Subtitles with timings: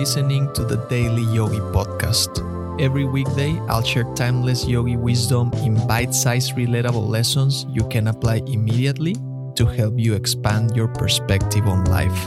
[0.00, 2.40] listening to the Daily Yogi Podcast.
[2.80, 8.36] Every weekday, I'll share timeless yogi wisdom in bite sized, relatable lessons you can apply
[8.46, 9.14] immediately
[9.56, 12.18] to help you expand your perspective on life.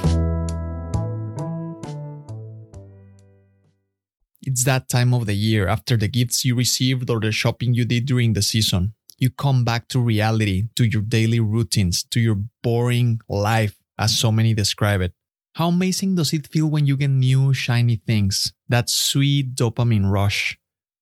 [4.43, 7.85] It's that time of the year after the gifts you received or the shopping you
[7.85, 8.93] did during the season.
[9.17, 14.31] You come back to reality, to your daily routines, to your boring life, as so
[14.31, 15.13] many describe it.
[15.55, 18.53] How amazing does it feel when you get new, shiny things?
[18.69, 20.57] That sweet dopamine rush.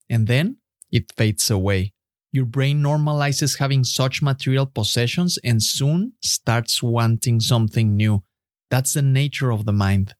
[0.09, 0.57] And then
[0.91, 1.93] it fades away.
[2.33, 8.23] Your brain normalizes having such material possessions and soon starts wanting something new.
[8.69, 10.15] That's the nature of the mind.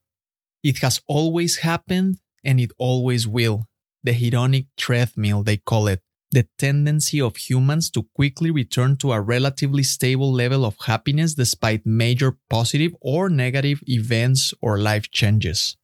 [0.64, 3.68] It has always happened and it always will.
[4.04, 9.22] The hedonic treadmill, they call it the tendency of humans to quickly return to a
[9.22, 15.78] relatively stable level of happiness despite major positive or negative events or life changes.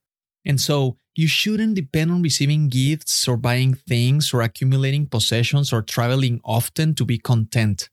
[0.46, 5.82] And so, you shouldn't depend on receiving gifts or buying things or accumulating possessions or
[5.82, 7.90] traveling often to be content.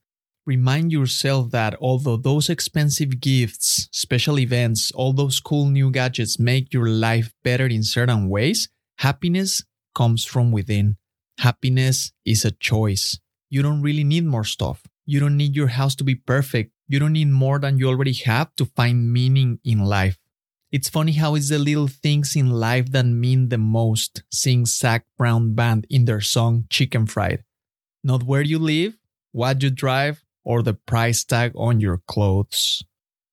[0.47, 6.71] Remind yourself that although those expensive gifts, special events, all those cool new gadgets make
[6.73, 9.65] your life better in certain ways, happiness
[9.95, 10.99] comes from within.
[11.39, 13.19] Happiness is a choice.
[13.51, 14.83] You don't really need more stuff.
[15.07, 16.73] You don't need your house to be perfect.
[16.89, 20.19] You don't need more than you already have to find meaning in life.
[20.73, 25.07] It's funny how it's the little things in life that mean the most, sings Zac
[25.17, 27.45] Brown Band in their song Chicken Fried.
[28.03, 28.99] Not where you live,
[29.33, 32.85] what you drive, or the price tag on your clothes.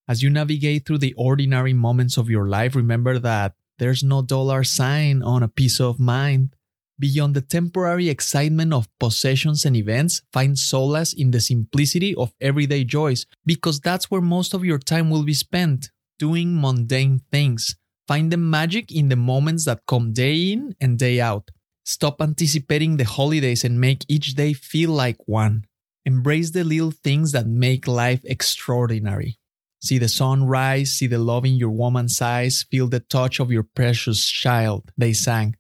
[0.08, 4.64] As you navigate through the ordinary moments of your life, remember that there's no dollar
[4.64, 6.56] sign on a peace of mind.
[7.02, 12.84] Beyond the temporary excitement of possessions and events, find solace in the simplicity of everyday
[12.84, 17.76] joys, because that's where most of your time will be spent doing mundane things.
[18.08, 21.50] Find the magic in the moments that come day in and day out.
[21.86, 25.66] Stop anticipating the holidays and make each day feel like one.
[26.06, 29.40] Embrace the little things that make life extraordinary.
[29.82, 33.52] See the sun rise, see the love in your woman's eyes, feel the touch of
[33.52, 35.56] your precious child, they sang.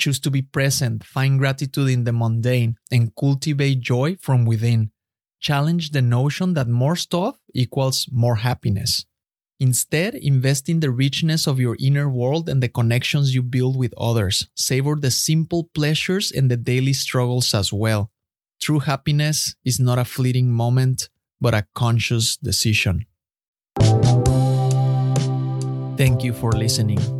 [0.00, 4.92] Choose to be present, find gratitude in the mundane, and cultivate joy from within.
[5.40, 9.04] Challenge the notion that more stuff equals more happiness.
[9.58, 13.92] Instead, invest in the richness of your inner world and the connections you build with
[13.98, 14.48] others.
[14.56, 18.10] Savor the simple pleasures and the daily struggles as well.
[18.58, 21.10] True happiness is not a fleeting moment,
[21.42, 23.04] but a conscious decision.
[25.98, 27.19] Thank you for listening.